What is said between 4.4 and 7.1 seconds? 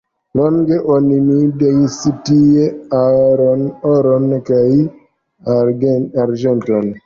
kaj arĝenton.